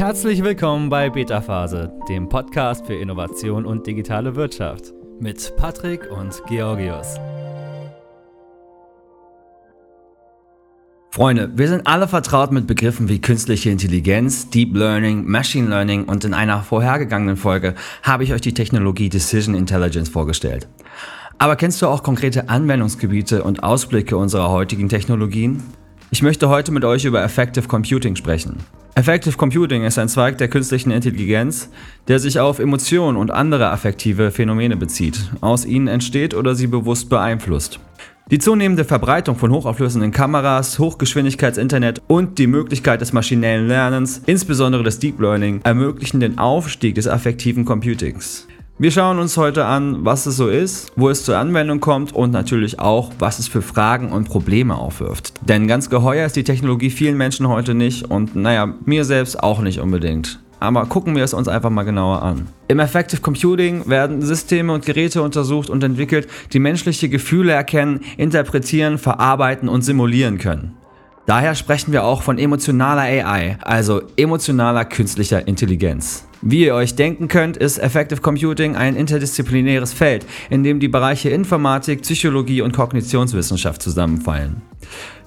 Herzlich 0.00 0.42
willkommen 0.42 0.88
bei 0.88 1.10
Beta 1.10 1.42
Phase, 1.42 1.92
dem 2.08 2.30
Podcast 2.30 2.86
für 2.86 2.94
Innovation 2.94 3.66
und 3.66 3.86
digitale 3.86 4.34
Wirtschaft 4.34 4.94
mit 5.20 5.54
Patrick 5.58 6.10
und 6.10 6.42
Georgios. 6.48 7.16
Freunde, 11.10 11.50
wir 11.54 11.68
sind 11.68 11.86
alle 11.86 12.08
vertraut 12.08 12.50
mit 12.50 12.66
Begriffen 12.66 13.10
wie 13.10 13.20
künstliche 13.20 13.68
Intelligenz, 13.68 14.48
Deep 14.48 14.74
Learning, 14.74 15.26
Machine 15.26 15.68
Learning 15.68 16.04
und 16.04 16.24
in 16.24 16.32
einer 16.32 16.62
vorhergegangenen 16.62 17.36
Folge 17.36 17.74
habe 18.02 18.24
ich 18.24 18.32
euch 18.32 18.40
die 18.40 18.54
Technologie 18.54 19.10
Decision 19.10 19.54
Intelligence 19.54 20.08
vorgestellt. 20.08 20.66
Aber 21.36 21.56
kennst 21.56 21.82
du 21.82 21.88
auch 21.88 22.02
konkrete 22.02 22.48
Anwendungsgebiete 22.48 23.44
und 23.44 23.62
Ausblicke 23.62 24.16
unserer 24.16 24.48
heutigen 24.48 24.88
Technologien? 24.88 25.62
Ich 26.12 26.22
möchte 26.22 26.48
heute 26.48 26.72
mit 26.72 26.84
euch 26.84 27.04
über 27.04 27.22
Effective 27.22 27.68
Computing 27.68 28.16
sprechen. 28.16 28.56
Effective 28.96 29.36
Computing 29.36 29.84
ist 29.84 29.96
ein 29.96 30.08
Zweig 30.08 30.38
der 30.38 30.48
künstlichen 30.48 30.90
Intelligenz, 30.90 31.70
der 32.08 32.18
sich 32.18 32.40
auf 32.40 32.58
Emotionen 32.58 33.16
und 33.16 33.30
andere 33.30 33.70
affektive 33.70 34.32
Phänomene 34.32 34.76
bezieht, 34.76 35.30
aus 35.40 35.64
ihnen 35.64 35.86
entsteht 35.86 36.34
oder 36.34 36.56
sie 36.56 36.66
bewusst 36.66 37.08
beeinflusst. 37.10 37.78
Die 38.32 38.40
zunehmende 38.40 38.84
Verbreitung 38.84 39.36
von 39.36 39.52
hochauflösenden 39.52 40.10
Kameras, 40.10 40.80
Hochgeschwindigkeitsinternet 40.80 42.02
und 42.08 42.38
die 42.38 42.48
Möglichkeit 42.48 43.00
des 43.00 43.12
maschinellen 43.12 43.68
Lernens, 43.68 44.22
insbesondere 44.26 44.82
des 44.82 44.98
Deep 44.98 45.20
Learning, 45.20 45.60
ermöglichen 45.62 46.18
den 46.18 46.38
Aufstieg 46.38 46.96
des 46.96 47.06
affektiven 47.06 47.64
Computings. 47.64 48.48
Wir 48.82 48.90
schauen 48.90 49.18
uns 49.18 49.36
heute 49.36 49.66
an, 49.66 50.06
was 50.06 50.24
es 50.24 50.38
so 50.38 50.48
ist, 50.48 50.90
wo 50.96 51.10
es 51.10 51.22
zur 51.22 51.36
Anwendung 51.36 51.80
kommt 51.80 52.14
und 52.14 52.30
natürlich 52.30 52.78
auch, 52.78 53.12
was 53.18 53.38
es 53.38 53.46
für 53.46 53.60
Fragen 53.60 54.10
und 54.10 54.26
Probleme 54.26 54.74
aufwirft. 54.74 55.34
Denn 55.46 55.68
ganz 55.68 55.90
geheuer 55.90 56.24
ist 56.24 56.34
die 56.34 56.44
Technologie 56.44 56.88
vielen 56.88 57.18
Menschen 57.18 57.46
heute 57.46 57.74
nicht 57.74 58.10
und 58.10 58.36
naja, 58.36 58.72
mir 58.86 59.04
selbst 59.04 59.42
auch 59.42 59.60
nicht 59.60 59.80
unbedingt. 59.80 60.40
Aber 60.60 60.86
gucken 60.86 61.14
wir 61.14 61.24
es 61.24 61.34
uns 61.34 61.46
einfach 61.46 61.68
mal 61.68 61.82
genauer 61.82 62.22
an. 62.22 62.46
Im 62.68 62.78
Effective 62.80 63.20
Computing 63.20 63.86
werden 63.86 64.22
Systeme 64.22 64.72
und 64.72 64.86
Geräte 64.86 65.20
untersucht 65.20 65.68
und 65.68 65.84
entwickelt, 65.84 66.26
die 66.54 66.58
menschliche 66.58 67.10
Gefühle 67.10 67.52
erkennen, 67.52 68.00
interpretieren, 68.16 68.96
verarbeiten 68.96 69.68
und 69.68 69.82
simulieren 69.82 70.38
können. 70.38 70.79
Daher 71.26 71.54
sprechen 71.54 71.92
wir 71.92 72.04
auch 72.04 72.22
von 72.22 72.38
emotionaler 72.38 73.02
AI, 73.02 73.58
also 73.62 74.02
emotionaler 74.16 74.84
künstlicher 74.84 75.46
Intelligenz. 75.46 76.26
Wie 76.42 76.64
ihr 76.64 76.74
euch 76.74 76.94
denken 76.94 77.28
könnt, 77.28 77.58
ist 77.58 77.78
Effective 77.78 78.22
Computing 78.22 78.74
ein 78.74 78.96
interdisziplinäres 78.96 79.92
Feld, 79.92 80.24
in 80.48 80.64
dem 80.64 80.80
die 80.80 80.88
Bereiche 80.88 81.28
Informatik, 81.28 82.00
Psychologie 82.02 82.62
und 82.62 82.72
Kognitionswissenschaft 82.72 83.82
zusammenfallen. 83.82 84.62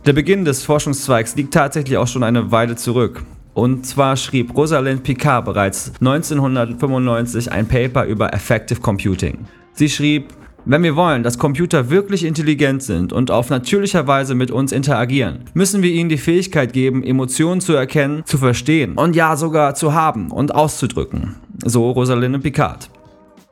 Der 0.08 0.14
Beginn 0.14 0.44
des 0.44 0.64
Forschungszweigs 0.64 1.36
liegt 1.36 1.54
tatsächlich 1.54 1.98
auch 1.98 2.08
schon 2.08 2.24
eine 2.24 2.52
Weile 2.52 2.76
zurück. 2.76 3.24
Und 3.54 3.86
zwar 3.86 4.18
schrieb 4.18 4.58
Rosalind 4.58 5.04
Picard 5.04 5.46
bereits 5.46 5.92
1995 6.00 7.52
ein 7.52 7.68
Paper 7.68 8.06
über 8.06 8.34
Effective 8.34 8.82
Computing. 8.82 9.46
Sie 9.74 9.90
schrieb, 9.90 10.34
wenn 10.66 10.84
wir 10.84 10.96
wollen, 10.96 11.24
dass 11.24 11.38
Computer 11.38 11.90
wirklich 11.90 12.24
intelligent 12.24 12.84
sind 12.84 13.12
und 13.12 13.32
auf 13.32 13.50
natürlicher 13.50 14.08
Weise 14.08 14.34
mit 14.34 14.50
uns 14.50 14.72
interagieren, 14.72 15.46
müssen 15.54 15.84
wir 15.84 15.92
ihnen 15.92 16.10
die 16.10 16.18
Fähigkeit 16.18 16.72
geben, 16.72 17.04
Emotionen 17.04 17.60
zu 17.60 17.74
erkennen, 17.74 18.24
zu 18.26 18.38
verstehen 18.38 18.96
und 18.96 19.16
ja 19.16 19.36
sogar 19.36 19.76
zu 19.76 19.94
haben 19.94 20.32
und 20.32 20.56
auszudrücken. 20.56 21.36
So 21.66 21.92
Rosalinde 21.92 22.40
Picard. 22.40 22.90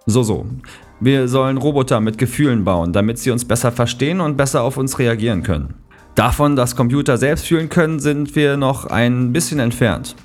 So, 0.06 0.24
so. 0.24 0.46
Wir 1.02 1.28
sollen 1.28 1.58
Roboter 1.58 2.00
mit 2.00 2.18
Gefühlen 2.18 2.64
bauen, 2.64 2.94
damit 2.94 3.18
sie 3.18 3.32
uns 3.32 3.44
besser 3.44 3.72
verstehen 3.72 4.22
und 4.22 4.38
besser 4.38 4.64
auf 4.64 4.78
uns 4.78 4.98
reagieren 4.98 5.44
können. 5.44 5.74
Davon, 6.16 6.56
dass 6.56 6.76
Computer 6.76 7.18
selbst 7.18 7.48
fühlen 7.48 7.70
können, 7.70 8.00
sind 8.00 8.36
wir 8.36 8.56
noch 8.56 8.86
ein 8.86 9.34
bisschen 9.34 9.60
entfernt. 9.60 10.16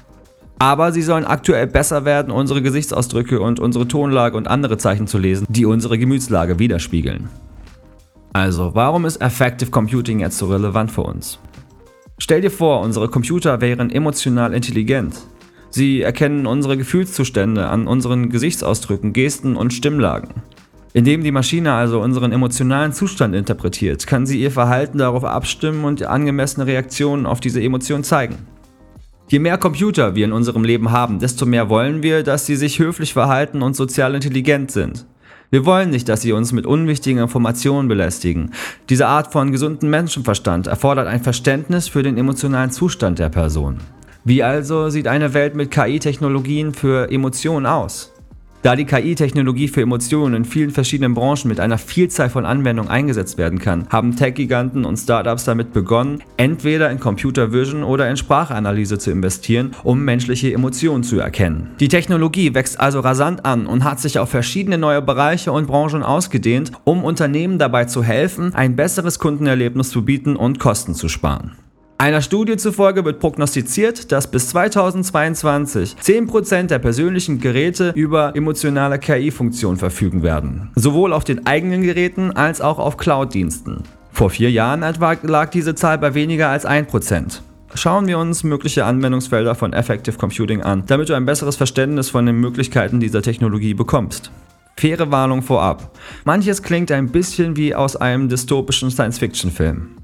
Aber 0.58 0.92
sie 0.92 1.02
sollen 1.02 1.24
aktuell 1.24 1.66
besser 1.66 2.04
werden, 2.04 2.32
unsere 2.32 2.62
Gesichtsausdrücke 2.62 3.40
und 3.40 3.60
unsere 3.60 3.86
Tonlage 3.86 4.36
und 4.36 4.48
andere 4.48 4.78
Zeichen 4.78 5.06
zu 5.06 5.18
lesen, 5.18 5.46
die 5.50 5.66
unsere 5.66 5.98
Gemütslage 5.98 6.58
widerspiegeln. 6.58 7.28
Also, 8.32 8.74
warum 8.74 9.04
ist 9.04 9.20
Effective 9.20 9.70
Computing 9.70 10.20
jetzt 10.20 10.38
so 10.38 10.46
relevant 10.46 10.90
für 10.90 11.02
uns? 11.02 11.38
Stell 12.18 12.40
dir 12.40 12.50
vor, 12.50 12.80
unsere 12.80 13.08
Computer 13.08 13.60
wären 13.60 13.90
emotional 13.90 14.54
intelligent. 14.54 15.14
Sie 15.68 16.00
erkennen 16.00 16.46
unsere 16.46 16.78
Gefühlszustände 16.78 17.68
an 17.68 17.86
unseren 17.86 18.30
Gesichtsausdrücken, 18.30 19.12
Gesten 19.12 19.56
und 19.56 19.74
Stimmlagen. 19.74 20.30
Indem 20.94 21.22
die 21.22 21.32
Maschine 21.32 21.74
also 21.74 22.00
unseren 22.00 22.32
emotionalen 22.32 22.94
Zustand 22.94 23.34
interpretiert, 23.34 24.06
kann 24.06 24.24
sie 24.24 24.40
ihr 24.40 24.50
Verhalten 24.50 24.96
darauf 24.96 25.24
abstimmen 25.24 25.84
und 25.84 26.02
angemessene 26.04 26.66
Reaktionen 26.66 27.26
auf 27.26 27.40
diese 27.40 27.62
Emotion 27.62 28.02
zeigen. 28.02 28.36
Je 29.28 29.40
mehr 29.40 29.58
Computer 29.58 30.14
wir 30.14 30.24
in 30.24 30.32
unserem 30.32 30.62
Leben 30.62 30.92
haben, 30.92 31.18
desto 31.18 31.46
mehr 31.46 31.68
wollen 31.68 32.04
wir, 32.04 32.22
dass 32.22 32.46
sie 32.46 32.54
sich 32.54 32.78
höflich 32.78 33.12
verhalten 33.12 33.60
und 33.60 33.74
sozial 33.74 34.14
intelligent 34.14 34.70
sind. 34.70 35.04
Wir 35.50 35.66
wollen 35.66 35.90
nicht, 35.90 36.08
dass 36.08 36.22
sie 36.22 36.30
uns 36.30 36.52
mit 36.52 36.64
unwichtigen 36.64 37.20
Informationen 37.20 37.88
belästigen. 37.88 38.52
Diese 38.88 39.08
Art 39.08 39.32
von 39.32 39.50
gesunden 39.50 39.90
Menschenverstand 39.90 40.68
erfordert 40.68 41.08
ein 41.08 41.22
Verständnis 41.22 41.88
für 41.88 42.04
den 42.04 42.16
emotionalen 42.16 42.70
Zustand 42.70 43.18
der 43.18 43.28
Person. 43.28 43.78
Wie 44.22 44.44
also 44.44 44.90
sieht 44.90 45.08
eine 45.08 45.34
Welt 45.34 45.56
mit 45.56 45.72
KI-Technologien 45.72 46.72
für 46.72 47.10
Emotionen 47.10 47.66
aus? 47.66 48.12
Da 48.66 48.74
die 48.74 48.84
KI-Technologie 48.84 49.68
für 49.68 49.82
Emotionen 49.82 50.34
in 50.34 50.44
vielen 50.44 50.72
verschiedenen 50.72 51.14
Branchen 51.14 51.46
mit 51.46 51.60
einer 51.60 51.78
Vielzahl 51.78 52.28
von 52.28 52.44
Anwendungen 52.44 52.90
eingesetzt 52.90 53.38
werden 53.38 53.60
kann, 53.60 53.86
haben 53.90 54.16
Tech-Giganten 54.16 54.84
und 54.84 54.96
Startups 54.96 55.44
damit 55.44 55.72
begonnen, 55.72 56.20
entweder 56.36 56.90
in 56.90 56.98
Computer 56.98 57.52
Vision 57.52 57.84
oder 57.84 58.10
in 58.10 58.16
Sprachanalyse 58.16 58.98
zu 58.98 59.12
investieren, 59.12 59.70
um 59.84 60.04
menschliche 60.04 60.52
Emotionen 60.52 61.04
zu 61.04 61.20
erkennen. 61.20 61.76
Die 61.78 61.86
Technologie 61.86 62.54
wächst 62.54 62.80
also 62.80 62.98
rasant 62.98 63.44
an 63.44 63.68
und 63.68 63.84
hat 63.84 64.00
sich 64.00 64.18
auf 64.18 64.30
verschiedene 64.30 64.78
neue 64.78 65.00
Bereiche 65.00 65.52
und 65.52 65.68
Branchen 65.68 66.02
ausgedehnt, 66.02 66.72
um 66.82 67.04
Unternehmen 67.04 67.60
dabei 67.60 67.84
zu 67.84 68.02
helfen, 68.02 68.52
ein 68.52 68.74
besseres 68.74 69.20
Kundenerlebnis 69.20 69.90
zu 69.90 70.04
bieten 70.04 70.34
und 70.34 70.58
Kosten 70.58 70.96
zu 70.96 71.08
sparen. 71.08 71.52
Einer 71.98 72.20
Studie 72.20 72.58
zufolge 72.58 73.06
wird 73.06 73.20
prognostiziert, 73.20 74.12
dass 74.12 74.30
bis 74.30 74.50
2022 74.50 75.96
10% 76.02 76.66
der 76.66 76.78
persönlichen 76.78 77.40
Geräte 77.40 77.92
über 77.94 78.36
emotionale 78.36 78.98
KI-Funktionen 78.98 79.78
verfügen 79.78 80.22
werden. 80.22 80.70
Sowohl 80.74 81.14
auf 81.14 81.24
den 81.24 81.46
eigenen 81.46 81.80
Geräten 81.80 82.32
als 82.32 82.60
auch 82.60 82.78
auf 82.78 82.98
Cloud-Diensten. 82.98 83.84
Vor 84.12 84.28
vier 84.28 84.50
Jahren 84.50 84.82
etwa 84.82 85.16
lag 85.22 85.48
diese 85.48 85.74
Zahl 85.74 85.96
bei 85.96 86.12
weniger 86.14 86.50
als 86.50 86.66
1%. 86.66 87.40
Schauen 87.74 88.06
wir 88.06 88.18
uns 88.18 88.44
mögliche 88.44 88.84
Anwendungsfelder 88.84 89.54
von 89.54 89.72
Effective 89.72 90.18
Computing 90.18 90.62
an, 90.62 90.84
damit 90.86 91.08
du 91.08 91.14
ein 91.14 91.24
besseres 91.24 91.56
Verständnis 91.56 92.10
von 92.10 92.26
den 92.26 92.36
Möglichkeiten 92.36 93.00
dieser 93.00 93.22
Technologie 93.22 93.74
bekommst. 93.74 94.30
Faire 94.76 95.10
Warnung 95.10 95.42
vorab. 95.42 95.96
Manches 96.24 96.62
klingt 96.62 96.92
ein 96.92 97.08
bisschen 97.08 97.56
wie 97.56 97.74
aus 97.74 97.96
einem 97.96 98.28
dystopischen 98.28 98.90
Science-Fiction-Film. 98.90 99.96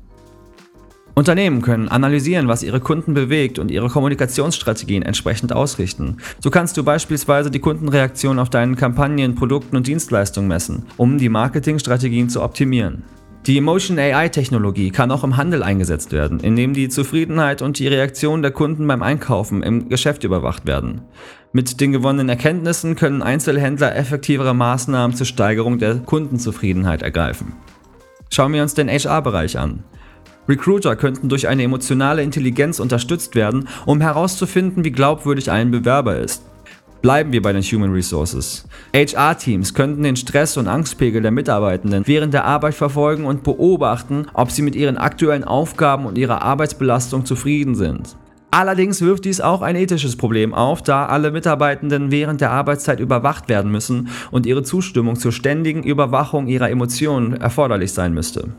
Unternehmen 1.15 1.61
können 1.61 1.89
analysieren, 1.89 2.49
was 2.49 2.63
ihre 2.63 2.81
Kunden 2.81 3.13
bewegt 3.13 3.59
und 3.59 3.71
ihre 3.71 3.89
Kommunikationsstrategien 3.89 5.03
entsprechend 5.03 5.53
ausrichten. 5.53 6.17
So 6.41 6.51
kannst 6.51 6.77
du 6.77 6.85
beispielsweise 6.85 7.51
die 7.51 7.59
Kundenreaktion 7.59 8.39
auf 8.39 8.49
deinen 8.49 8.77
Kampagnen, 8.77 9.35
Produkten 9.35 9.77
und 9.77 9.87
Dienstleistungen 9.87 10.49
messen, 10.49 10.87
um 10.97 11.19
die 11.19 11.29
Marketingstrategien 11.29 12.31
zu 12.31 12.43
optimieren. 12.43 13.05
Die 13.47 13.59
Emotion 13.59 13.99
AI 13.99 14.29
Technologie 14.29 14.91
kann 14.91 15.11
auch 15.11 15.25
im 15.25 15.37
Handel 15.37 15.65
eingesetzt 15.65 16.13
werden, 16.13 16.39
indem 16.39 16.75
die 16.75 16.89
Zufriedenheit 16.89 17.61
und 17.61 17.81
die 17.81 17.89
Reaktion 17.89 18.41
der 18.41 18.53
Kunden 18.53 18.87
beim 18.87 19.03
Einkaufen 19.03 19.65
im 19.65 19.89
Geschäft 19.89 20.23
überwacht 20.23 20.65
werden. 20.65 21.03
Mit 21.53 21.81
den 21.81 21.91
gewonnenen 21.91 22.29
Erkenntnissen 22.29 22.95
können 22.95 23.21
Einzelhändler 23.21 23.97
effektivere 23.97 24.55
Maßnahmen 24.55 25.17
zur 25.17 25.27
Steigerung 25.27 25.79
der 25.79 25.97
Kundenzufriedenheit 25.97 27.03
ergreifen. 27.03 27.55
Schauen 28.31 28.53
wir 28.55 28.63
uns 28.63 28.75
den 28.75 28.89
HR-Bereich 28.89 29.59
an. 29.59 29.83
Recruiter 30.49 30.97
könnten 30.97 31.29
durch 31.29 31.49
eine 31.49 31.63
emotionale 31.63 32.23
Intelligenz 32.23 32.81
unterstützt 32.81 33.35
werden, 33.35 33.69
um 33.87 34.01
herauszufinden, 34.01 34.85
wie 34.85 34.91
glaubwürdig 34.91 35.51
ein 35.51 35.71
Bewerber 35.71 36.17
ist. 36.19 36.43
Bleiben 37.01 37.33
wir 37.33 37.43
bei 37.43 37.53
den 37.53 37.63
Human 37.63 37.93
Resources. 37.93 38.65
HR-Teams 38.95 39.75
könnten 39.75 40.05
den 40.05 40.15
Stress- 40.15 40.57
und 40.57 40.69
Angstpegel 40.69 41.21
der 41.21 41.33
Mitarbeitenden 41.33 42.07
während 42.07 42.33
der 42.33 42.45
Arbeit 42.45 42.75
verfolgen 42.75 43.25
und 43.25 43.43
beobachten, 43.43 44.27
ob 44.35 44.53
sie 44.53 44.63
mit 44.63 44.77
ihren 44.77 44.97
aktuellen 44.97 45.43
Aufgaben 45.43 46.07
und 46.07 46.17
ihrer 46.17 46.43
Arbeitsbelastung 46.43 47.25
zufrieden 47.25 47.75
sind. 47.75 48.17
Allerdings 48.53 49.01
wirft 49.01 49.25
dies 49.25 49.41
auch 49.41 49.63
ein 49.63 49.77
ethisches 49.77 50.15
Problem 50.15 50.55
auf, 50.55 50.83
da 50.83 51.07
alle 51.07 51.33
Mitarbeitenden 51.33 52.13
während 52.13 52.41
der 52.41 52.51
Arbeitszeit 52.51 53.01
überwacht 53.01 53.49
werden 53.49 53.73
müssen 53.73 54.11
und 54.31 54.47
ihre 54.47 54.63
Zustimmung 54.63 55.17
zur 55.17 55.33
ständigen 55.33 55.83
Überwachung 55.83 56.47
ihrer 56.47 56.71
Emotionen 56.71 57.33
erforderlich 57.33 57.93
sein 57.93 58.13
müsste. 58.13 58.51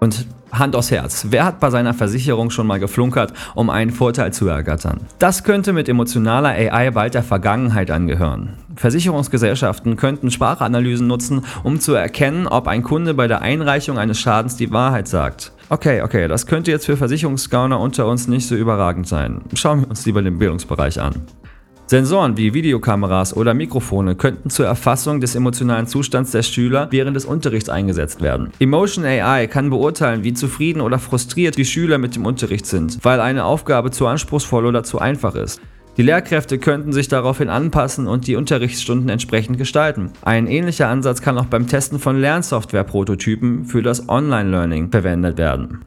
Und 0.00 0.26
Hand 0.52 0.76
aufs 0.76 0.90
Herz, 0.90 1.26
wer 1.30 1.44
hat 1.44 1.60
bei 1.60 1.70
seiner 1.70 1.92
Versicherung 1.92 2.50
schon 2.50 2.66
mal 2.66 2.80
geflunkert, 2.80 3.32
um 3.54 3.68
einen 3.68 3.90
Vorteil 3.90 4.32
zu 4.32 4.48
ergattern? 4.48 5.00
Das 5.18 5.44
könnte 5.44 5.72
mit 5.72 5.88
emotionaler 5.88 6.50
AI 6.50 6.90
bald 6.90 7.14
der 7.14 7.22
Vergangenheit 7.22 7.90
angehören. 7.90 8.54
Versicherungsgesellschaften 8.76 9.96
könnten 9.96 10.30
Sprachanalysen 10.30 11.06
nutzen, 11.06 11.44
um 11.64 11.80
zu 11.80 11.94
erkennen, 11.94 12.46
ob 12.46 12.68
ein 12.68 12.82
Kunde 12.82 13.14
bei 13.14 13.26
der 13.26 13.42
Einreichung 13.42 13.98
eines 13.98 14.20
Schadens 14.20 14.56
die 14.56 14.70
Wahrheit 14.70 15.08
sagt. 15.08 15.52
Okay, 15.68 16.00
okay, 16.00 16.28
das 16.28 16.46
könnte 16.46 16.70
jetzt 16.70 16.86
für 16.86 16.96
Versicherungsgauner 16.96 17.78
unter 17.78 18.06
uns 18.06 18.26
nicht 18.28 18.46
so 18.46 18.54
überragend 18.54 19.06
sein. 19.06 19.42
Schauen 19.54 19.82
wir 19.82 19.90
uns 19.90 20.06
lieber 20.06 20.22
den 20.22 20.38
Bildungsbereich 20.38 21.00
an. 21.00 21.26
Sensoren 21.88 22.36
wie 22.36 22.52
Videokameras 22.52 23.34
oder 23.34 23.54
Mikrofone 23.54 24.14
könnten 24.14 24.50
zur 24.50 24.66
Erfassung 24.66 25.20
des 25.20 25.34
emotionalen 25.34 25.86
Zustands 25.86 26.32
der 26.32 26.42
Schüler 26.42 26.88
während 26.90 27.16
des 27.16 27.24
Unterrichts 27.24 27.70
eingesetzt 27.70 28.20
werden. 28.20 28.50
Emotion 28.58 29.06
AI 29.06 29.46
kann 29.46 29.70
beurteilen, 29.70 30.22
wie 30.22 30.34
zufrieden 30.34 30.82
oder 30.82 30.98
frustriert 30.98 31.56
die 31.56 31.64
Schüler 31.64 31.96
mit 31.96 32.14
dem 32.14 32.26
Unterricht 32.26 32.66
sind, 32.66 32.98
weil 33.02 33.22
eine 33.22 33.46
Aufgabe 33.46 33.90
zu 33.90 34.06
anspruchsvoll 34.06 34.66
oder 34.66 34.84
zu 34.84 34.98
einfach 34.98 35.34
ist. 35.34 35.62
Die 35.96 36.02
Lehrkräfte 36.02 36.58
könnten 36.58 36.92
sich 36.92 37.08
daraufhin 37.08 37.48
anpassen 37.48 38.06
und 38.06 38.26
die 38.26 38.36
Unterrichtsstunden 38.36 39.08
entsprechend 39.08 39.56
gestalten. 39.56 40.12
Ein 40.20 40.46
ähnlicher 40.46 40.88
Ansatz 40.88 41.22
kann 41.22 41.38
auch 41.38 41.46
beim 41.46 41.68
Testen 41.68 41.98
von 41.98 42.20
Lernsoftware-Prototypen 42.20 43.64
für 43.64 43.82
das 43.82 44.10
Online-Learning 44.10 44.90
verwendet 44.90 45.38
werden. 45.38 45.86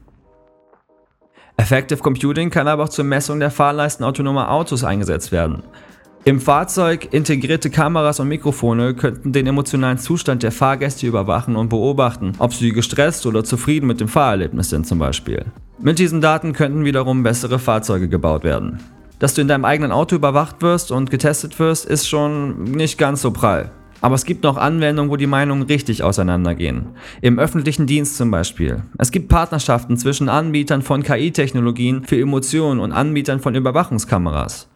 Effective 1.61 2.01
Computing 2.01 2.49
kann 2.49 2.67
aber 2.67 2.85
auch 2.85 2.89
zur 2.89 3.05
Messung 3.05 3.39
der 3.39 3.51
Fahrleisten 3.51 4.03
autonomer 4.03 4.49
Autos 4.49 4.83
eingesetzt 4.83 5.31
werden. 5.31 5.61
Im 6.25 6.41
Fahrzeug 6.41 7.09
integrierte 7.13 7.69
Kameras 7.69 8.19
und 8.19 8.29
Mikrofone 8.29 8.95
könnten 8.95 9.31
den 9.31 9.45
emotionalen 9.45 9.99
Zustand 9.99 10.41
der 10.41 10.51
Fahrgäste 10.51 11.05
überwachen 11.05 11.55
und 11.55 11.69
beobachten, 11.69 12.33
ob 12.39 12.55
sie 12.55 12.71
gestresst 12.71 13.27
oder 13.27 13.43
zufrieden 13.43 13.85
mit 13.85 13.99
dem 13.99 14.07
Fahrerlebnis 14.07 14.71
sind 14.71 14.87
zum 14.87 14.97
Beispiel. 14.97 15.45
Mit 15.77 15.99
diesen 15.99 16.19
Daten 16.19 16.53
könnten 16.53 16.83
wiederum 16.83 17.21
bessere 17.21 17.59
Fahrzeuge 17.59 18.09
gebaut 18.09 18.43
werden. 18.43 18.79
Dass 19.19 19.35
du 19.35 19.41
in 19.41 19.47
deinem 19.47 19.65
eigenen 19.65 19.91
Auto 19.91 20.15
überwacht 20.15 20.63
wirst 20.63 20.91
und 20.91 21.11
getestet 21.11 21.59
wirst, 21.59 21.85
ist 21.85 22.09
schon 22.09 22.63
nicht 22.63 22.97
ganz 22.97 23.21
so 23.21 23.29
prall. 23.29 23.69
Aber 24.01 24.15
es 24.15 24.25
gibt 24.25 24.43
noch 24.43 24.57
Anwendungen, 24.57 25.11
wo 25.11 25.15
die 25.15 25.27
Meinungen 25.27 25.63
richtig 25.63 26.03
auseinandergehen. 26.03 26.87
Im 27.21 27.39
öffentlichen 27.39 27.85
Dienst 27.85 28.17
zum 28.17 28.31
Beispiel. 28.31 28.81
Es 28.97 29.11
gibt 29.11 29.29
Partnerschaften 29.29 29.95
zwischen 29.95 30.27
Anbietern 30.27 30.81
von 30.81 31.03
KI-Technologien 31.03 32.03
für 32.05 32.19
Emotionen 32.19 32.79
und 32.79 32.91
Anbietern 32.91 33.39
von 33.39 33.55
Überwachungskameras. 33.55 34.67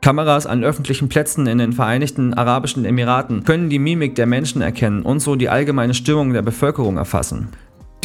Kameras 0.00 0.46
an 0.46 0.62
öffentlichen 0.62 1.08
Plätzen 1.08 1.48
in 1.48 1.58
den 1.58 1.72
Vereinigten 1.72 2.32
Arabischen 2.34 2.84
Emiraten 2.84 3.42
können 3.42 3.68
die 3.68 3.80
Mimik 3.80 4.14
der 4.14 4.26
Menschen 4.26 4.62
erkennen 4.62 5.02
und 5.02 5.18
so 5.18 5.34
die 5.34 5.48
allgemeine 5.48 5.92
Stimmung 5.92 6.32
der 6.32 6.42
Bevölkerung 6.42 6.96
erfassen. 6.96 7.48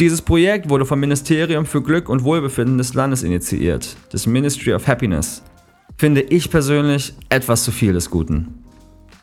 Dieses 0.00 0.20
Projekt 0.20 0.68
wurde 0.68 0.86
vom 0.86 0.98
Ministerium 0.98 1.66
für 1.66 1.80
Glück 1.80 2.08
und 2.08 2.24
Wohlbefinden 2.24 2.78
des 2.78 2.94
Landes 2.94 3.22
initiiert, 3.22 3.96
das 4.10 4.26
Ministry 4.26 4.74
of 4.74 4.88
Happiness. 4.88 5.44
Finde 5.96 6.20
ich 6.22 6.50
persönlich 6.50 7.14
etwas 7.28 7.62
zu 7.62 7.70
viel 7.70 7.92
des 7.92 8.10
Guten. 8.10 8.63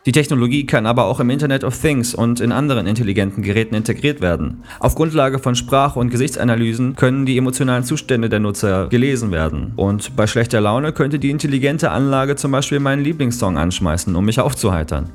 Die 0.08 0.12
Technologie 0.12 0.66
kann 0.66 0.88
aber 0.88 1.06
auch 1.06 1.20
im 1.20 1.30
Internet 1.30 1.64
of 1.64 1.80
Things 1.80 2.16
und 2.16 2.40
in 2.40 2.52
anderen 2.52 2.88
intelligenten 2.88 3.44
Geräten 3.44 3.76
integriert 3.76 4.20
werden. 4.20 4.64
Auf 4.80 4.96
Grundlage 4.96 5.38
von 5.38 5.54
Sprach- 5.54 5.96
und 5.96 6.10
Gesichtsanalysen 6.10 6.96
können 6.96 7.28
die 7.28 7.38
emotionalen 7.38 7.84
Zustände 7.84 8.28
der 8.28 8.40
Nutzer 8.40 8.88
gelesen 8.88 9.32
werden. 9.32 9.74
Und 9.76 10.16
bei 10.16 10.26
schlechter 10.26 10.60
Laune 10.60 10.92
könnte 10.92 11.20
die 11.20 11.30
intelligente 11.30 11.92
Anlage 11.92 12.36
zum 12.36 12.52
Beispiel 12.52 12.80
meinen 12.80 13.04
Lieblingssong 13.04 13.60
anschmeißen, 13.60 14.16
um 14.16 14.26
mich 14.26 14.40
aufzuheitern. 14.40 15.12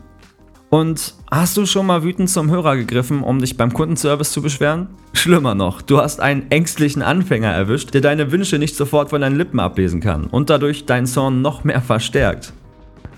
Und 0.70 1.14
hast 1.30 1.56
du 1.56 1.66
schon 1.66 1.86
mal 1.86 2.04
wütend 2.04 2.30
zum 2.30 2.50
Hörer 2.50 2.76
gegriffen, 2.76 3.22
um 3.22 3.40
dich 3.40 3.56
beim 3.56 3.72
Kundenservice 3.72 4.30
zu 4.30 4.40
beschweren? 4.40 4.88
Schlimmer 5.14 5.56
noch, 5.56 5.82
du 5.82 5.98
hast 5.98 6.20
einen 6.20 6.50
ängstlichen 6.50 7.02
Anfänger 7.02 7.50
erwischt, 7.50 7.92
der 7.94 8.02
deine 8.02 8.30
Wünsche 8.30 8.58
nicht 8.58 8.76
sofort 8.76 9.10
von 9.10 9.20
deinen 9.20 9.36
Lippen 9.36 9.58
ablesen 9.58 10.00
kann 10.00 10.26
und 10.26 10.48
dadurch 10.48 10.86
deinen 10.86 11.06
Zorn 11.06 11.42
noch 11.42 11.64
mehr 11.64 11.80
verstärkt. 11.80 12.52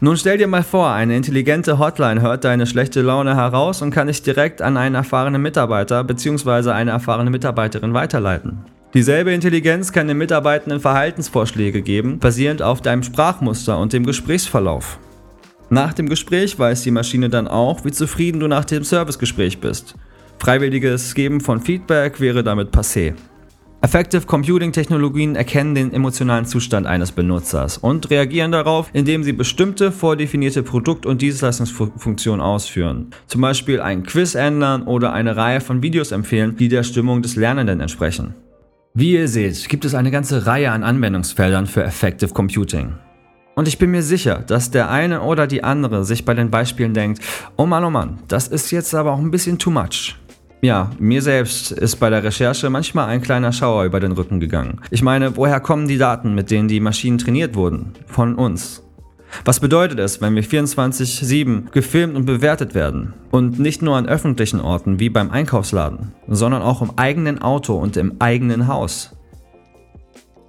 Nun 0.01 0.17
stell 0.17 0.39
dir 0.39 0.47
mal 0.47 0.63
vor, 0.63 0.93
eine 0.93 1.17
intelligente 1.17 1.81
Hotline 1.81 2.23
hört 2.23 2.45
deine 2.45 2.69
schlechte 2.69 3.03
Laune 3.03 3.35
heraus 3.35 3.83
und 3.83 3.91
kann 3.91 4.07
dich 4.07 4.23
direkt 4.23 4.63
an 4.63 4.77
einen 4.77 4.95
erfahrenen 4.95 5.43
Mitarbeiter 5.43 6.05
bzw. 6.05 6.71
eine 6.71 6.93
erfahrene 6.93 7.31
Mitarbeiterin 7.31 7.95
weiterleiten. 7.95 8.59
Dieselbe 8.95 9.33
Intelligenz 9.33 9.93
kann 9.93 10.07
den 10.07 10.17
Mitarbeitenden 10.17 10.81
Verhaltensvorschläge 10.81 11.83
geben, 11.83 12.21
basierend 12.21 12.63
auf 12.63 12.81
deinem 12.81 13.03
Sprachmuster 13.03 13.79
und 13.79 13.93
dem 13.93 14.07
Gesprächsverlauf. 14.07 15.01
Nach 15.69 15.93
dem 15.93 16.09
Gespräch 16.09 16.57
weiß 16.59 16.83
die 16.83 16.93
Maschine 16.93 17.29
dann 17.29 17.49
auch, 17.49 17.85
wie 17.85 17.93
zufrieden 17.93 18.41
du 18.41 18.47
nach 18.47 18.65
dem 18.65 18.85
Servicegespräch 18.85 19.61
bist. 19.61 19.97
Freiwilliges 20.39 21.15
Geben 21.15 21.41
von 21.41 21.61
Feedback 21.61 22.21
wäre 22.21 22.45
damit 22.45 22.71
passé. 22.71 23.15
Effective 23.81 24.27
Computing 24.27 24.73
Technologien 24.73 25.37
erkennen 25.37 25.77
den 25.77 25.93
emotionalen 25.93 26.47
Zustand 26.47 26.89
eines 26.89 27.13
Benutzers 27.13 27.79
und 27.79 28.11
reagieren 28.11 28.51
darauf, 28.51 28.91
indem 28.93 29.23
sie 29.23 29.33
bestimmte 29.33 29.93
vordefinierte 29.93 30.65
Produkt- 30.65 31.07
und 31.07 31.23
Dienstleistungsfunktionen 31.23 32.41
ausführen. 32.41 33.11
Zum 33.29 33.41
Beispiel 33.41 33.81
ein 33.81 34.03
Quiz 34.03 34.35
ändern 34.35 34.83
oder 34.83 35.13
eine 35.13 35.37
Reihe 35.37 35.61
von 35.61 35.81
Videos 35.81 36.11
empfehlen, 36.11 36.57
die 36.57 36.69
der 36.69 36.83
Stimmung 36.83 37.23
des 37.23 37.37
Lernenden 37.37 37.79
entsprechen. 37.79 38.35
Wie 38.95 39.13
ihr 39.13 39.29
seht, 39.29 39.69
gibt 39.69 39.85
es 39.85 39.95
eine 39.95 40.11
ganze 40.11 40.45
Reihe 40.45 40.73
an 40.73 40.83
Anwendungsfeldern 40.83 41.69
für 41.69 41.85
Effective 41.85 42.33
Computing. 42.33 42.95
Und 43.55 43.69
ich 43.69 43.79
bin 43.79 43.93
mir 43.93 44.03
sicher, 44.03 44.43
dass 44.45 44.73
der 44.73 44.91
eine 44.91 45.23
oder 45.23 45.47
die 45.47 45.63
andere 45.63 46.05
sich 46.05 46.25
bei 46.25 46.35
den 46.35 46.51
Beispielen 46.51 46.95
denkt, 46.95 47.23
oh 47.57 47.67
Mann, 47.67 47.85
oh 47.85 47.91
Mann, 47.91 48.19
das 48.27 48.49
ist 48.49 48.73
jetzt 48.73 48.93
aber 48.93 49.13
auch 49.13 49.19
ein 49.19 49.31
bisschen 49.31 49.57
too 49.57 49.71
much. 49.71 50.17
Ja, 50.61 50.91
mir 50.99 51.23
selbst 51.23 51.71
ist 51.71 51.97
bei 51.97 52.11
der 52.11 52.25
Recherche 52.25 52.69
manchmal 52.69 53.09
ein 53.09 53.23
kleiner 53.23 53.53
Schauer 53.53 53.85
über 53.85 54.01
den 54.01 54.13
Rücken 54.13 54.41
gegangen. 54.41 54.81
Ich 54.91 55.03
meine, 55.03 55.37
woher 55.37 55.61
kommen 55.61 55.87
die 55.87 55.99
Daten, 55.99 56.35
mit 56.35 56.51
denen 56.51 56.67
die 56.67 56.81
Maschinen 56.81 57.19
trainiert 57.19 57.55
wurden? 57.55 57.93
Von 58.07 58.35
uns. 58.35 58.83
Was 59.45 59.61
bedeutet 59.61 60.01
es, 60.01 60.21
wenn 60.21 60.35
wir 60.35 60.43
24-7 60.43 61.71
gefilmt 61.71 62.17
und 62.17 62.25
bewertet 62.25 62.75
werden? 62.75 63.15
Und 63.31 63.61
nicht 63.61 63.83
nur 63.83 63.97
an 63.97 64.09
öffentlichen 64.09 64.61
Orten 64.61 64.99
wie 64.99 65.11
beim 65.11 65.31
Einkaufsladen, 65.31 66.13
sondern 66.27 66.63
auch 66.63 66.83
im 66.83 66.93
eigenen 66.97 67.41
Auto 67.41 67.75
und 67.75 67.97
im 67.97 68.17
eigenen 68.19 68.67
Haus. 68.67 69.15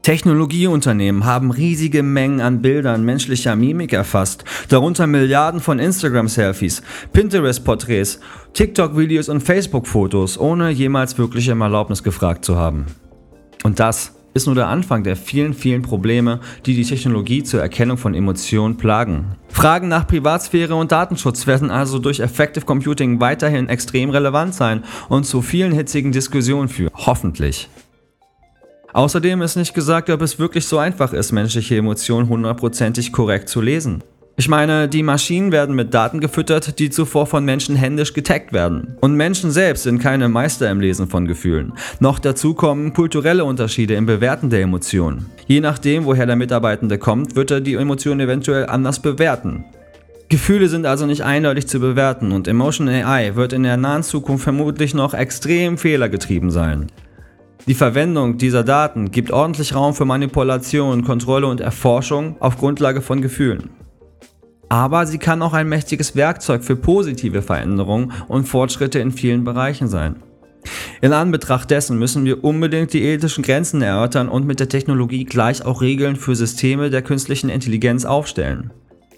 Technologieunternehmen 0.01 1.25
haben 1.25 1.51
riesige 1.51 2.03
Mengen 2.03 2.41
an 2.41 2.61
Bildern 2.61 3.03
menschlicher 3.03 3.55
Mimik 3.55 3.93
erfasst, 3.93 4.45
darunter 4.69 5.07
Milliarden 5.07 5.59
von 5.59 5.79
Instagram-Selfies, 5.79 6.81
Pinterest-Porträts, 7.11 8.19
TikTok-Videos 8.53 9.29
und 9.29 9.41
Facebook-Fotos, 9.41 10.37
ohne 10.37 10.69
jemals 10.69 11.17
wirklich 11.17 11.51
um 11.51 11.61
Erlaubnis 11.61 12.01
gefragt 12.01 12.45
zu 12.45 12.55
haben. 12.55 12.85
Und 13.63 13.79
das 13.79 14.13
ist 14.33 14.45
nur 14.45 14.55
der 14.55 14.67
Anfang 14.67 15.03
der 15.03 15.15
vielen, 15.15 15.53
vielen 15.53 15.81
Probleme, 15.81 16.39
die 16.65 16.75
die 16.75 16.85
Technologie 16.85 17.43
zur 17.43 17.61
Erkennung 17.61 17.97
von 17.97 18.13
Emotionen 18.13 18.77
plagen. 18.77 19.35
Fragen 19.49 19.87
nach 19.87 20.07
Privatsphäre 20.07 20.75
und 20.75 20.91
Datenschutz 20.91 21.47
werden 21.47 21.71
also 21.71 21.99
durch 21.99 22.19
Effective 22.19 22.65
Computing 22.65 23.19
weiterhin 23.19 23.67
extrem 23.67 24.11
relevant 24.11 24.53
sein 24.53 24.83
und 25.09 25.25
zu 25.25 25.41
vielen 25.41 25.71
hitzigen 25.71 26.11
Diskussionen 26.11 26.69
führen. 26.69 26.91
Hoffentlich. 26.93 27.69
Außerdem 28.93 29.41
ist 29.41 29.55
nicht 29.55 29.73
gesagt, 29.73 30.09
ob 30.09 30.21
es 30.21 30.39
wirklich 30.39 30.65
so 30.65 30.77
einfach 30.77 31.13
ist, 31.13 31.31
menschliche 31.31 31.77
Emotionen 31.77 32.29
hundertprozentig 32.29 33.11
korrekt 33.11 33.49
zu 33.49 33.61
lesen. 33.61 34.03
Ich 34.39 34.47
meine, 34.47 34.87
die 34.87 35.03
Maschinen 35.03 35.51
werden 35.51 35.75
mit 35.75 35.93
Daten 35.93 36.21
gefüttert, 36.21 36.79
die 36.79 36.89
zuvor 36.89 37.27
von 37.27 37.43
Menschen 37.43 37.75
händisch 37.75 38.13
getaggt 38.13 38.53
werden. 38.53 38.95
Und 39.01 39.15
Menschen 39.15 39.51
selbst 39.51 39.83
sind 39.83 39.99
keine 39.99 40.29
Meister 40.29 40.71
im 40.71 40.79
Lesen 40.79 41.09
von 41.09 41.27
Gefühlen. 41.27 41.73
Noch 41.99 42.19
dazu 42.19 42.53
kommen 42.53 42.93
kulturelle 42.93 43.43
Unterschiede 43.43 43.95
im 43.95 44.05
Bewerten 44.05 44.49
der 44.49 44.61
Emotionen. 44.61 45.25
Je 45.45 45.59
nachdem, 45.59 46.05
woher 46.05 46.25
der 46.25 46.37
Mitarbeitende 46.37 46.97
kommt, 46.97 47.35
wird 47.35 47.51
er 47.51 47.59
die 47.59 47.73
Emotionen 47.73 48.21
eventuell 48.21 48.67
anders 48.67 49.01
bewerten. 49.01 49.65
Gefühle 50.29 50.69
sind 50.69 50.85
also 50.85 51.05
nicht 51.05 51.23
eindeutig 51.25 51.67
zu 51.67 51.81
bewerten 51.81 52.31
und 52.31 52.47
Emotion 52.47 52.87
AI 52.87 53.35
wird 53.35 53.51
in 53.51 53.63
der 53.63 53.75
nahen 53.75 54.03
Zukunft 54.03 54.45
vermutlich 54.45 54.93
noch 54.93 55.13
extrem 55.13 55.77
fehlergetrieben 55.77 56.49
sein. 56.49 56.87
Die 57.67 57.73
Verwendung 57.73 58.37
dieser 58.37 58.63
Daten 58.63 59.11
gibt 59.11 59.31
ordentlich 59.31 59.75
Raum 59.75 59.93
für 59.93 60.05
Manipulation, 60.05 61.03
Kontrolle 61.03 61.47
und 61.47 61.61
Erforschung 61.61 62.35
auf 62.39 62.57
Grundlage 62.57 63.01
von 63.01 63.21
Gefühlen. 63.21 63.69
Aber 64.69 65.05
sie 65.05 65.17
kann 65.17 65.41
auch 65.41 65.53
ein 65.53 65.67
mächtiges 65.67 66.15
Werkzeug 66.15 66.63
für 66.63 66.75
positive 66.75 67.41
Veränderungen 67.41 68.11
und 68.27 68.47
Fortschritte 68.47 68.99
in 68.99 69.11
vielen 69.11 69.43
Bereichen 69.43 69.87
sein. 69.87 70.17
In 71.01 71.13
Anbetracht 71.13 71.71
dessen 71.71 71.97
müssen 71.97 72.25
wir 72.25 72.43
unbedingt 72.43 72.93
die 72.93 73.03
ethischen 73.03 73.43
Grenzen 73.43 73.81
erörtern 73.81 74.29
und 74.29 74.45
mit 74.45 74.59
der 74.59 74.69
Technologie 74.69 75.23
gleich 75.23 75.65
auch 75.65 75.81
Regeln 75.81 76.15
für 76.15 76.35
Systeme 76.35 76.89
der 76.89 77.01
künstlichen 77.01 77.49
Intelligenz 77.49 78.05
aufstellen. 78.05 78.71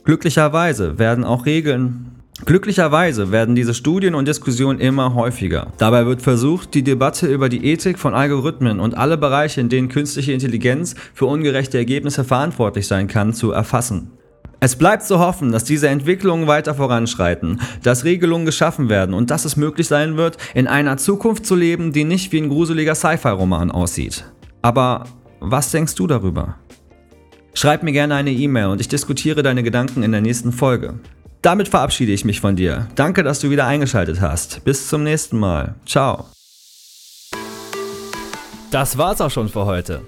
Glücklicherweise 0.03 0.99
werden 0.99 1.23
auch 1.23 1.45
Regeln 1.45 2.10
Glücklicherweise 2.45 3.31
werden 3.31 3.55
diese 3.55 3.73
Studien 3.73 4.15
und 4.15 4.27
Diskussionen 4.27 4.79
immer 4.79 5.13
häufiger. 5.13 5.67
Dabei 5.77 6.05
wird 6.07 6.21
versucht, 6.21 6.73
die 6.73 6.83
Debatte 6.83 7.27
über 7.27 7.49
die 7.49 7.65
Ethik 7.65 7.99
von 7.99 8.15
Algorithmen 8.15 8.79
und 8.79 8.97
alle 8.97 9.17
Bereiche, 9.17 9.61
in 9.61 9.69
denen 9.69 9.89
künstliche 9.89 10.33
Intelligenz 10.33 10.95
für 11.13 11.27
ungerechte 11.27 11.77
Ergebnisse 11.77 12.23
verantwortlich 12.23 12.87
sein 12.87 13.07
kann, 13.07 13.33
zu 13.33 13.51
erfassen. 13.51 14.11
Es 14.59 14.75
bleibt 14.75 15.03
zu 15.03 15.19
hoffen, 15.19 15.51
dass 15.51 15.63
diese 15.63 15.87
Entwicklungen 15.87 16.47
weiter 16.47 16.75
voranschreiten, 16.75 17.61
dass 17.83 18.05
Regelungen 18.05 18.45
geschaffen 18.45 18.89
werden 18.89 19.15
und 19.15 19.31
dass 19.31 19.45
es 19.45 19.55
möglich 19.55 19.87
sein 19.87 20.17
wird, 20.17 20.37
in 20.53 20.67
einer 20.67 20.97
Zukunft 20.97 21.45
zu 21.45 21.55
leben, 21.55 21.93
die 21.93 22.03
nicht 22.03 22.31
wie 22.31 22.41
ein 22.41 22.49
gruseliger 22.49 22.95
Sci-Fi-Roman 22.95 23.71
aussieht. 23.71 24.25
Aber 24.61 25.05
was 25.39 25.71
denkst 25.71 25.95
du 25.95 26.05
darüber? 26.05 26.57
Schreib 27.53 27.83
mir 27.83 27.91
gerne 27.91 28.15
eine 28.15 28.31
E-Mail 28.31 28.67
und 28.67 28.81
ich 28.81 28.87
diskutiere 28.87 29.41
deine 29.43 29.63
Gedanken 29.63 30.03
in 30.03 30.11
der 30.11 30.21
nächsten 30.21 30.51
Folge. 30.51 30.99
Damit 31.41 31.69
verabschiede 31.69 32.11
ich 32.11 32.23
mich 32.23 32.39
von 32.39 32.55
dir. 32.55 32.87
Danke, 32.95 33.23
dass 33.23 33.39
du 33.39 33.49
wieder 33.49 33.65
eingeschaltet 33.65 34.21
hast. 34.21 34.63
Bis 34.63 34.87
zum 34.87 35.03
nächsten 35.03 35.39
Mal. 35.39 35.75
Ciao. 35.85 36.25
Das 38.69 38.97
war's 38.97 39.21
auch 39.21 39.31
schon 39.31 39.49
für 39.49 39.65
heute. 39.65 40.01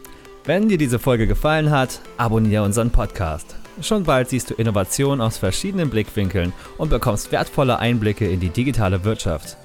Wenn 0.45 0.69
dir 0.69 0.77
diese 0.77 0.99
Folge 0.99 1.25
gefallen 1.25 1.71
hat, 1.71 1.99
abonniere 2.17 2.63
unseren 2.63 2.91
Podcast. 2.91 3.55
Schon 3.81 4.03
bald 4.03 4.29
siehst 4.29 4.49
du 4.49 4.53
Innovation 4.53 5.21
aus 5.21 5.37
verschiedenen 5.37 5.89
Blickwinkeln 5.89 6.53
und 6.77 6.89
bekommst 6.89 7.31
wertvolle 7.31 7.79
Einblicke 7.79 8.29
in 8.29 8.39
die 8.39 8.49
digitale 8.49 9.03
Wirtschaft. 9.03 9.57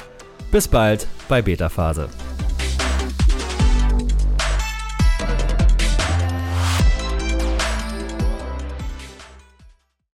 Bis 0.50 0.66
bald 0.66 1.06
bei 1.28 1.42
Beta 1.42 1.68
Phase. 1.68 2.08